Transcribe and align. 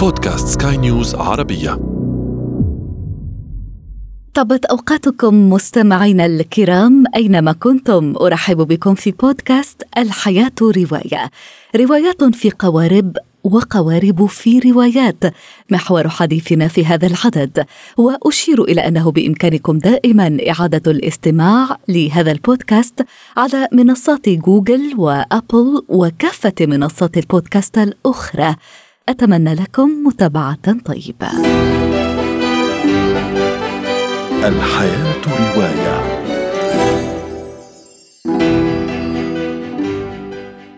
بودكاست 0.00 0.62
سكاي 0.62 0.76
نيوز 0.76 1.14
عربية. 1.14 1.70
طبت 4.34 4.64
أوقاتكم 4.64 5.50
مستمعينا 5.50 6.26
الكرام 6.26 7.04
أينما 7.16 7.52
كنتم. 7.52 8.14
أرحب 8.20 8.56
بكم 8.56 8.94
في 8.94 9.10
بودكاست 9.10 9.82
الحياة 9.98 10.52
رواية. 10.62 11.30
روايات 11.76 12.24
في 12.24 12.50
قوارب 12.50 13.16
وقوارب 13.44 14.26
في 14.26 14.58
روايات. 14.58 15.24
محور 15.70 16.08
حديثنا 16.08 16.68
في 16.68 16.84
هذا 16.86 17.06
العدد. 17.06 17.66
وأشير 17.96 18.64
إلى 18.64 18.88
أنه 18.88 19.10
بإمكانكم 19.10 19.78
دائما 19.78 20.38
إعادة 20.50 20.90
الاستماع 20.90 21.76
لهذا 21.88 22.32
البودكاست 22.32 23.06
على 23.36 23.68
منصات 23.72 24.28
جوجل 24.28 24.94
وأبل 24.96 25.82
وكافة 25.88 26.54
منصات 26.60 27.18
البودكاست 27.18 27.78
الأخرى. 27.78 28.56
أتمنى 29.10 29.54
لكم 29.54 29.90
متابعة 30.06 30.78
طيبة. 30.84 31.30
الحياة 34.44 35.22
رواية. 35.26 36.20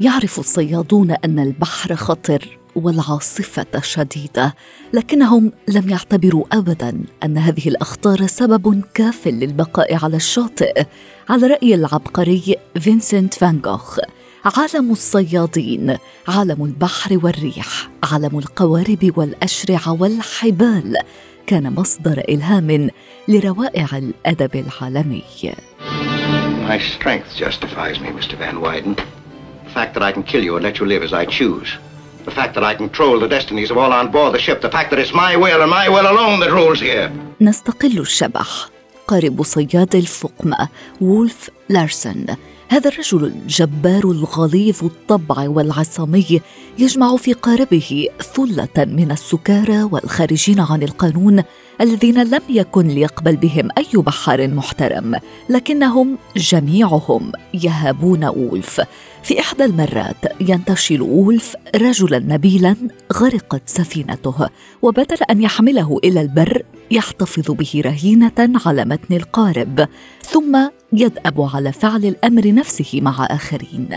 يعرف 0.01 0.39
الصيادون 0.39 1.11
أن 1.11 1.39
البحر 1.39 1.95
خطر 1.95 2.59
والعاصفة 2.77 3.81
شديدة 3.83 4.55
لكنهم 4.93 5.53
لم 5.69 5.89
يعتبروا 5.89 6.45
ابدا 6.53 7.03
أن 7.25 7.39
هذه 7.39 7.69
الأخطار 7.69 8.27
سبب 8.27 8.83
كاف 8.95 9.29
للبقاء 9.29 10.05
على 10.05 10.17
الشاطئ. 10.17 10.85
على 11.29 11.47
رأي 11.47 11.75
العبقري 11.75 12.57
فينسنت 12.81 13.35
فان 13.35 13.61
جوخ 13.61 13.99
عالم 14.45 14.91
الصيادين 14.91 15.97
عالم 16.29 16.65
البحر 16.65 17.19
والريح 17.23 17.89
عالم 18.13 18.39
القوارب 18.39 19.13
والاشرعه 19.17 19.93
والحبال 20.03 20.97
كان 21.47 21.75
مصدر 21.75 22.23
الهام 22.29 22.91
لروائع 23.29 23.87
الادب 23.93 24.57
العالمي 24.57 25.23
My 26.69 26.79
strength 26.79 27.31
justifies 27.37 28.01
me, 28.01 28.09
Mr. 28.19 28.35
Van 28.39 28.57
Wyden. 28.65 28.97
The 28.97 29.71
fact 29.79 29.95
that 29.95 30.03
I 30.03 30.13
can 30.13 30.23
kill 30.23 30.43
you 30.43 30.57
and 30.57 30.65
let 30.65 30.79
you 30.81 30.87
live 30.87 31.03
as 31.03 31.13
I 31.13 31.25
choose. 31.25 31.69
The 32.25 32.31
fact 32.31 32.55
that 32.57 32.65
I 32.65 32.75
control 32.75 33.21
the 33.21 33.29
destinies 33.29 33.71
of 33.71 33.77
all 33.79 33.93
on 33.93 34.11
board 34.11 34.35
the 34.35 34.43
ship. 34.47 34.61
The 34.61 34.75
fact 34.77 34.89
that 34.91 34.99
it's 35.03 35.15
my 35.27 35.33
will 35.37 35.61
and 35.65 35.71
my 35.71 35.87
will 35.95 36.07
alone 36.15 36.41
that 36.41 36.51
rules 36.51 36.81
here. 36.81 37.11
نستقل 37.41 37.99
الشبح 37.99 38.69
قارب 39.09 39.43
صياد 39.43 39.95
الفقمة 39.95 40.69
وولف 41.01 41.51
لارسن. 41.73 42.27
هذا 42.69 42.91
الرجل 42.91 43.25
الجبار 43.25 44.05
الغليظ 44.05 44.85
الطبع 44.85 45.49
والعصامي 45.49 46.41
يجمع 46.79 47.17
في 47.17 47.33
قاربه 47.33 48.09
ثلة 48.35 48.85
من 48.85 49.11
السكارى 49.11 49.83
والخارجين 49.83 50.61
عن 50.61 50.83
القانون 50.83 51.43
الذين 51.81 52.23
لم 52.23 52.41
يكن 52.49 52.89
ليقبل 52.89 53.37
بهم 53.37 53.69
أي 53.79 54.01
بحار 54.01 54.49
محترم 54.49 55.17
لكنهم 55.49 56.19
جميعهم 56.37 57.33
يهابون 57.55 58.25
وولف. 58.25 58.81
في 59.23 59.41
إحدى 59.41 59.65
المرات 59.65 60.41
ينتشل 60.41 61.03
وولف 61.03 61.57
رجلا 61.77 62.19
نبيلا 62.19 62.77
غرقت 63.13 63.63
سفينته 63.67 64.49
وبدل 64.83 65.19
أن 65.31 65.43
يحمله 65.43 65.99
إلى 66.05 66.21
البر 66.21 66.63
يحتفظ 66.91 67.51
به 67.51 67.83
رهينة 67.85 68.61
على 68.67 68.85
متن 68.85 69.17
القارب. 69.17 69.89
ثم 70.23 70.69
يدأب 70.93 71.41
على 71.41 71.73
فعل 71.73 72.05
الأمر 72.05 72.53
نفسه 72.53 73.01
مع 73.01 73.27
آخرين. 73.31 73.89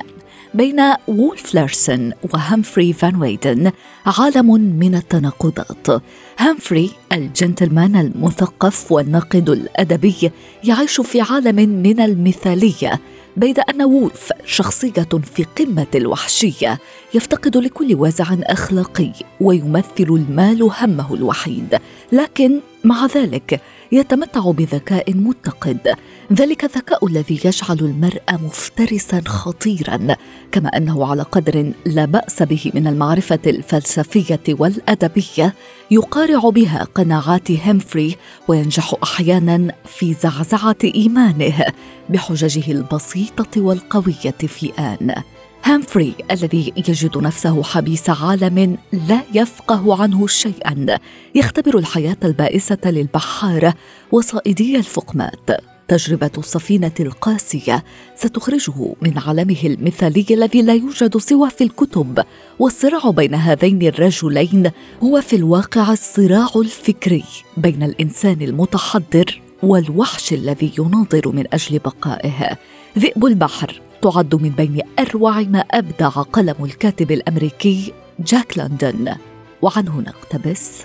بين 0.53 0.79
وولف 1.07 1.55
لارسن 1.55 2.11
وهامفري 2.33 2.93
فان 2.93 3.15
ويدن 3.15 3.71
عالم 4.05 4.51
من 4.79 4.95
التناقضات. 4.95 6.01
هامفري 6.39 6.91
الجنتلمان 7.11 7.95
المثقف 7.95 8.91
والناقد 8.91 9.49
الأدبي 9.49 10.31
يعيش 10.63 11.01
في 11.01 11.21
عالم 11.21 11.55
من 11.55 11.99
المثالية 11.99 12.99
بيد 13.37 13.59
أن 13.59 13.81
وولف 13.81 14.31
شخصية 14.45 15.07
في 15.35 15.43
قمة 15.43 15.87
الوحشية 15.95 16.79
يفتقد 17.13 17.57
لكل 17.57 17.95
وازع 17.95 18.25
أخلاقي 18.43 19.11
ويمثل 19.41 19.85
المال 19.99 20.69
همه 20.81 21.13
الوحيد. 21.13 21.79
لكن 22.11 22.59
مع 22.85 23.05
ذلك 23.05 23.61
يتمتع 23.91 24.51
بذكاء 24.51 25.13
متقد 25.13 25.95
ذلك 26.33 26.63
الذكاء 26.63 27.07
الذي 27.07 27.39
يجعل 27.45 27.77
المرء 27.79 28.21
مفترسا 28.31 29.21
خطيرا 29.25 30.15
كما 30.51 30.69
أنه 30.77 31.05
على 31.05 31.21
قدر 31.21 31.71
لا 31.85 32.05
بأس 32.05 32.43
به 32.43 32.71
من 32.73 32.87
المعرفة 32.87 33.39
الفلسفية 33.47 34.39
والأدبية 34.49 35.53
يقارع 35.91 36.49
بها 36.49 36.83
قناعات 36.95 37.51
هيمفري 37.51 38.15
وينجح 38.47 38.93
أحيانا 39.03 39.73
في 39.85 40.13
زعزعة 40.13 40.77
إيمانه 40.83 41.65
بحججه 42.09 42.71
البسيطة 42.71 43.61
والقوية 43.61 44.37
في 44.47 44.71
آن. 44.79 45.15
هامفري 45.65 46.15
الذي 46.31 46.73
يجد 46.77 47.17
نفسه 47.17 47.63
حبيس 47.63 48.09
عالم 48.09 48.77
لا 49.09 49.21
يفقه 49.33 50.01
عنه 50.01 50.27
شيئا 50.27 50.99
يختبر 51.35 51.77
الحياة 51.77 52.17
البائسة 52.23 52.77
للبحاره 52.85 53.73
وصائدي 54.11 54.77
الفقمات. 54.77 55.49
تجربة 55.87 56.31
السفينة 56.37 56.91
القاسية 56.99 57.83
ستخرجه 58.15 58.95
من 59.01 59.17
عالمه 59.17 59.57
المثالي 59.63 60.25
الذي 60.31 60.61
لا 60.61 60.73
يوجد 60.73 61.17
سوى 61.17 61.49
في 61.49 61.63
الكتب 61.63 62.23
والصراع 62.59 63.09
بين 63.09 63.35
هذين 63.35 63.81
الرجلين 63.81 64.71
هو 65.03 65.21
في 65.21 65.35
الواقع 65.35 65.91
الصراع 65.91 66.49
الفكري 66.55 67.23
بين 67.57 67.83
الإنسان 67.83 68.41
المتحضر 68.41 69.41
والوحش 69.63 70.33
الذي 70.33 70.71
يناضل 70.79 71.21
من 71.25 71.45
أجل 71.53 71.79
بقائه. 71.79 72.57
ذئب 72.99 73.25
البحر 73.25 73.81
تعد 74.05 74.35
من 74.35 74.49
بين 74.49 74.81
أروع 74.99 75.41
ما 75.41 75.59
أبدع 75.59 76.09
قلم 76.09 76.55
الكاتب 76.65 77.11
الأمريكي 77.11 77.93
جاك 78.19 78.57
لندن. 78.57 79.15
وعنه 79.61 80.01
نقتبس 80.01 80.81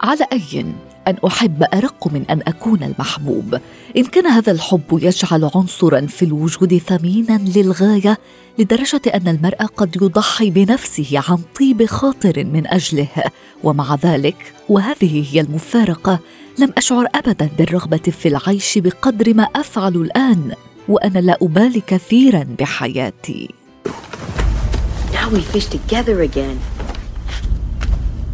على 0.00 0.26
أي 0.32 0.64
أن 1.08 1.16
أحب 1.26 1.62
أرق 1.74 2.08
من 2.08 2.24
أن 2.30 2.40
أكون 2.46 2.82
المحبوب؟ 2.82 3.58
إن 3.96 4.04
كان 4.04 4.26
هذا 4.26 4.52
الحب 4.52 4.98
يجعل 5.02 5.50
عنصرا 5.54 6.06
في 6.06 6.24
الوجود 6.24 6.78
ثمينا 6.78 7.40
للغاية 7.56 8.18
لدرجة 8.58 9.02
أن 9.14 9.28
المرء 9.28 9.64
قد 9.76 9.96
يضحي 9.96 10.50
بنفسه 10.50 11.22
عن 11.28 11.38
طيب 11.60 11.86
خاطر 11.86 12.44
من 12.44 12.66
أجله. 12.66 13.08
ومع 13.64 13.94
ذلك 13.94 14.52
وهذه 14.68 15.34
هي 15.34 15.40
المفارقة 15.40 16.18
لم 16.58 16.72
أشعر 16.76 17.06
ابدا 17.14 17.50
بالرغبة 17.58 18.12
في 18.20 18.28
العيش 18.28 18.78
بقدر 18.78 19.34
ما 19.34 19.42
أفعل 19.42 19.96
الآن. 19.96 20.54
وأنا 20.88 21.18
لا 21.18 21.38
ابالي 21.42 21.80
كثيرا 21.80 22.46
بحياتي 22.58 23.50
Now 25.12 25.28
we 25.30 25.40
fish 25.40 25.66
together 25.66 26.22
again. 26.22 26.58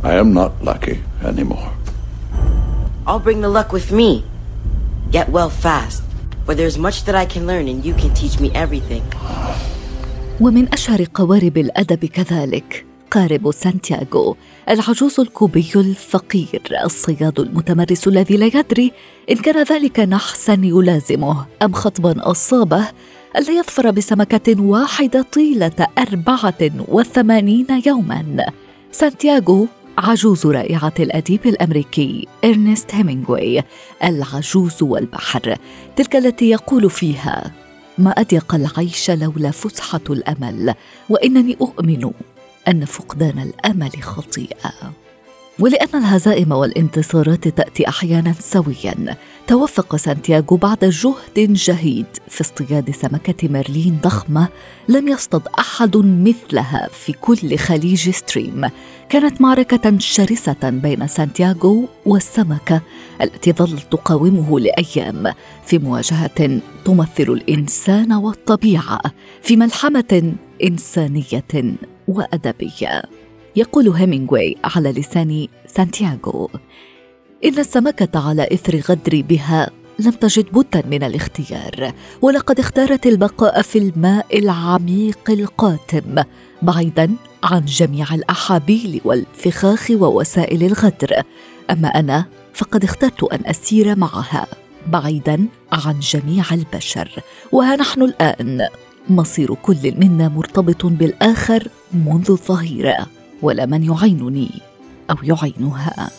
I 0.02 0.12
am 0.22 0.34
not 0.34 0.52
lucky 0.62 0.96
anymore. 1.24 1.70
I'll 3.06 3.18
bring 3.26 3.40
the 3.40 3.48
luck 3.48 3.72
with 3.72 3.90
me. 3.92 4.24
Get 5.10 5.28
well 5.28 5.50
fast, 5.50 6.02
for 6.44 6.54
there's 6.54 6.78
much 6.78 7.04
that 7.06 7.14
I 7.14 7.26
can 7.26 7.46
learn 7.46 7.66
and 7.72 7.84
you 7.84 7.94
can 7.94 8.10
teach 8.14 8.38
me 8.40 8.48
everything. 8.54 9.02
ومن 10.40 10.68
اشهر 10.72 11.04
قوارب 11.14 11.58
الادب 11.58 12.04
كذلك 12.04 12.84
قارب 13.14 13.50
سانتياغو 13.50 14.36
العجوز 14.68 15.20
الكوبي 15.20 15.70
الفقير 15.76 16.62
الصياد 16.84 17.40
المتمرس 17.40 18.08
الذي 18.08 18.36
لا 18.36 18.46
يدري 18.46 18.92
إن 19.30 19.36
كان 19.36 19.62
ذلك 19.62 20.00
نحسا 20.00 20.52
يلازمه 20.62 21.46
أم 21.62 21.72
خطبا 21.72 22.30
أصابه 22.30 22.88
ألا 23.36 23.50
يظفر 23.50 23.90
بسمكة 23.90 24.60
واحدة 24.60 25.22
طيلة 25.22 25.88
أربعة 25.98 26.70
وثمانين 26.88 27.66
يوما. 27.86 28.46
سانتياغو 28.92 29.68
عجوز 29.98 30.46
رائعة 30.46 30.94
الأديب 31.00 31.46
الأمريكي 31.46 32.28
إرنست 32.44 32.94
هيمينغوي 32.94 33.62
العجوز 34.04 34.82
والبحر 34.82 35.56
تلك 35.96 36.16
التي 36.16 36.50
يقول 36.50 36.90
فيها 36.90 37.52
ما 37.98 38.10
أضيق 38.10 38.54
العيش 38.54 39.10
لولا 39.10 39.50
فسحة 39.50 40.00
الأمل 40.10 40.74
وإنني 41.08 41.56
أؤمن 41.60 42.10
أن 42.68 42.84
فقدان 42.84 43.38
الأمل 43.38 44.02
خطيئة. 44.02 44.92
ولأن 45.58 45.88
الهزائم 45.94 46.52
والانتصارات 46.52 47.48
تأتي 47.48 47.88
أحيانا 47.88 48.34
سويا 48.40 49.16
توفق 49.46 49.96
سانتياغو 49.96 50.56
بعد 50.56 50.84
جهد 50.84 51.52
جهيد 51.52 52.06
في 52.28 52.40
اصطياد 52.40 52.90
سمكة 52.90 53.48
ميرلين 53.48 53.98
ضخمة 54.02 54.48
لم 54.88 55.08
يصطد 55.08 55.42
أحد 55.58 55.96
مثلها 55.96 56.88
في 56.92 57.12
كل 57.12 57.56
خليج 57.58 58.10
ستريم. 58.10 58.70
كانت 59.08 59.40
معركة 59.40 59.98
شرسة 59.98 60.70
بين 60.70 61.06
سانتياغو 61.06 61.88
والسمكة 62.06 62.80
التي 63.22 63.52
ظلت 63.52 63.92
تقاومه 63.92 64.60
لأيام. 64.60 65.32
في 65.66 65.78
مواجهة 65.78 66.60
تمثل 66.84 67.08
الإنسان 67.18 68.12
والطبيعة 68.12 69.00
في 69.42 69.56
ملحمة 69.56 70.34
إنسانية 70.64 71.44
وأدبية. 72.08 73.02
يقول 73.56 73.88
هيمينغوي 73.88 74.56
على 74.64 74.92
لسان 74.92 75.48
سانتياغو 75.66 76.50
إن 77.44 77.58
السمكة 77.58 78.20
على 78.28 78.48
إثر 78.52 78.80
غدري 78.88 79.22
بها 79.22 79.70
لم 79.98 80.10
تجد 80.10 80.46
بدا 80.52 80.82
من 80.86 81.02
الاختيار 81.02 81.92
ولقد 82.22 82.58
اختارت 82.58 83.06
البقاء 83.06 83.62
في 83.62 83.78
الماء 83.78 84.38
العميق 84.38 85.30
القاتم 85.30 86.22
بعيدا 86.62 87.14
عن 87.44 87.64
جميع 87.64 88.14
الأحابيل 88.14 89.00
والفخاخ 89.04 89.90
ووسائل 89.90 90.62
الغدر. 90.62 91.22
أما 91.70 91.88
أنا 91.88 92.24
فقد 92.54 92.84
اخترت 92.84 93.24
أن 93.24 93.40
أسير 93.46 93.98
معها 93.98 94.46
بعيدا 94.86 95.46
عن 95.72 96.00
جميع 96.00 96.44
البشر 96.52 97.10
وها 97.52 97.76
نحن 97.76 98.02
الآن. 98.02 98.68
مصير 99.08 99.54
كل 99.54 99.94
منا 99.96 100.28
مرتبط 100.28 100.86
بالآخر 100.86 101.68
منذ 101.92 102.30
الظهيرة 102.30 103.06
ولا 103.42 103.66
من 103.66 103.82
يعينني 103.82 104.50
أو 105.10 105.16
يعينها. 105.22 106.10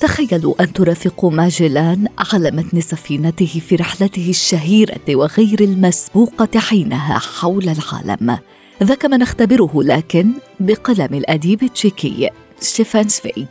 تخيلوا 0.00 0.62
أن 0.62 0.72
ترافقوا 0.72 1.30
ماجلان 1.30 2.08
على 2.18 2.50
متن 2.50 2.80
سفينته 2.80 3.60
في 3.68 3.76
رحلته 3.76 4.30
الشهيرة 4.30 5.00
وغير 5.16 5.60
المسبوقة 5.60 6.58
حينها 6.58 7.18
حول 7.18 7.68
العالم. 7.68 8.38
ذاك 8.82 9.04
ما 9.04 9.16
نختبره 9.16 9.70
لكن 9.74 10.30
بقلم 10.60 11.14
الأديب 11.14 11.62
التشيكي 11.62 12.30
ستيفان 12.60 13.08
سفيغ 13.08 13.46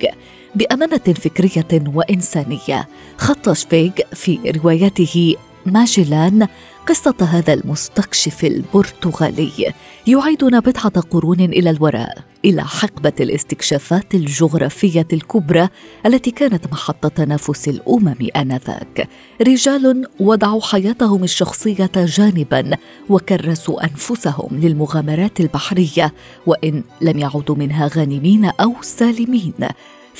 بأمانة 0.55 0.97
فكرية 0.97 1.83
وإنسانية. 1.95 2.87
خط 3.17 3.49
سفيغ 3.49 3.91
في 4.13 4.39
روايته 4.63 5.35
ماجلان 5.65 6.47
قصة 6.89 7.15
هذا 7.21 7.53
المستكشف 7.53 8.45
البرتغالي 8.45 9.73
يعيدنا 10.07 10.59
بضعة 10.59 11.01
قرون 11.01 11.39
إلى 11.39 11.69
الوراء 11.69 12.17
إلى 12.45 12.63
حقبة 12.63 13.13
الاستكشافات 13.19 14.15
الجغرافية 14.15 15.07
الكبرى 15.13 15.69
التي 16.05 16.31
كانت 16.31 16.67
محط 16.71 17.07
تنافس 17.07 17.67
الأمم 17.67 18.27
آنذاك. 18.35 19.07
رجال 19.41 20.07
وضعوا 20.19 20.61
حياتهم 20.61 21.23
الشخصية 21.23 21.91
جانبا 21.95 22.77
وكرسوا 23.09 23.83
أنفسهم 23.83 24.49
للمغامرات 24.51 25.39
البحرية 25.39 26.13
وإن 26.45 26.83
لم 27.01 27.19
يعودوا 27.19 27.55
منها 27.55 27.89
غانمين 27.95 28.45
أو 28.45 28.75
سالمين. 28.81 29.53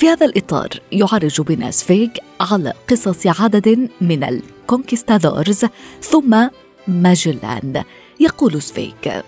في 0.00 0.08
هذا 0.08 0.26
الإطار 0.26 0.68
يعرج 0.92 1.40
بنا 1.40 1.70
سفيغ 1.70 2.08
على 2.40 2.72
قصص 2.90 3.26
عدد 3.26 3.88
من 4.00 4.24
ال 4.24 4.34
conquistadors 4.34 5.64
ثم 6.02 6.48
ماجلان 6.88 7.84
يقول 8.20 8.62
سفيغ 8.62 9.24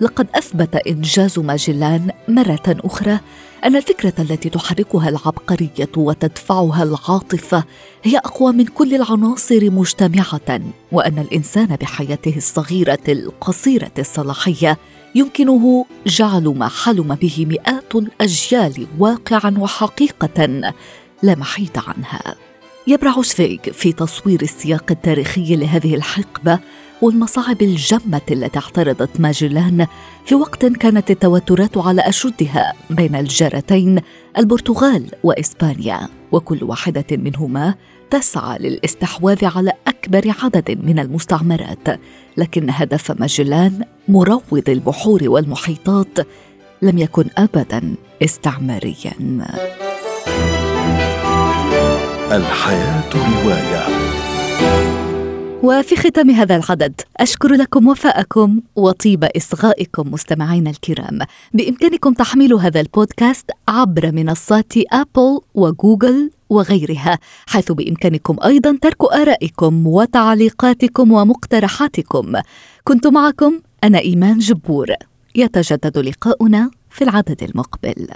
لقد 0.00 0.26
أثبت 0.34 0.76
إنجاز 0.76 1.38
ماجلان 1.38 2.10
مرة 2.28 2.62
أخرى 2.68 3.20
أن 3.64 3.76
الفكرة 3.76 4.12
التي 4.18 4.48
تحركها 4.48 5.08
العبقرية 5.08 5.90
وتدفعها 5.96 6.82
العاطفة 6.82 7.64
هي 8.02 8.18
أقوى 8.18 8.52
من 8.52 8.64
كل 8.64 8.94
العناصر 8.94 9.70
مجتمعة 9.70 10.60
وأن 10.92 11.18
الإنسان 11.18 11.76
بحياته 11.76 12.36
الصغيرة 12.36 13.04
القصيرة 13.08 13.92
الصلاحية 13.98 14.78
يمكنه 15.14 15.86
جعل 16.06 16.44
ما 16.44 16.68
حلم 16.68 17.14
به 17.14 17.46
مئات 17.48 17.79
الأجيال 17.94 18.86
واقعا 18.98 19.54
وحقيقه 19.58 20.72
لا 21.22 21.34
محيد 21.34 21.78
عنها. 21.86 22.34
يبرع 22.86 23.22
سفيغ 23.22 23.58
في 23.72 23.92
تصوير 23.92 24.42
السياق 24.42 24.84
التاريخي 24.90 25.56
لهذه 25.56 25.94
الحقبة 25.94 26.58
والمصاعب 27.02 27.62
الجمة 27.62 28.20
التي 28.30 28.58
اعترضت 28.58 29.20
ماجلان 29.20 29.86
في 30.24 30.34
وقت 30.34 30.66
كانت 30.66 31.10
التوترات 31.10 31.78
على 31.78 32.00
أشدها 32.02 32.72
بين 32.90 33.16
الجارتين 33.16 34.00
البرتغال 34.38 35.06
وإسبانيا 35.24 36.08
وكل 36.32 36.64
واحدة 36.64 37.04
منهما 37.12 37.74
تسعى 38.10 38.58
للاستحواذ 38.58 39.44
على 39.44 39.72
أكبر 39.86 40.34
عدد 40.42 40.78
من 40.84 40.98
المستعمرات 40.98 42.00
لكن 42.36 42.66
هدف 42.70 43.20
ماجلان 43.20 43.84
مروض 44.08 44.68
البحور 44.68 45.20
والمحيطات 45.26 46.18
لم 46.82 46.98
يكن 46.98 47.24
ابدا 47.38 47.94
استعماريا. 48.22 49.12
الحياة 52.32 53.10
رواية. 53.14 53.86
وفي 55.62 55.96
ختام 55.96 56.30
هذا 56.30 56.56
العدد 56.56 57.00
أشكر 57.16 57.52
لكم 57.52 57.88
وفاءكم 57.88 58.60
وطيب 58.76 59.24
إصغائكم 59.24 60.12
مستمعينا 60.12 60.70
الكرام. 60.70 61.18
بإمكانكم 61.52 62.12
تحميل 62.12 62.54
هذا 62.54 62.80
البودكاست 62.80 63.50
عبر 63.68 64.12
منصات 64.12 64.72
أبل 64.92 65.40
وجوجل 65.54 66.30
وغيرها 66.50 67.18
حيث 67.46 67.72
بإمكانكم 67.72 68.36
أيضا 68.44 68.78
ترك 68.82 69.12
آرائكم 69.12 69.86
وتعليقاتكم 69.86 71.12
ومقترحاتكم. 71.12 72.32
كنت 72.84 73.06
معكم 73.06 73.60
أنا 73.84 73.98
إيمان 73.98 74.38
جبور. 74.38 74.86
يتجدد 75.34 75.98
لقاؤنا 75.98 76.70
في 76.90 77.04
العدد 77.04 77.42
المقبل. 77.42 78.08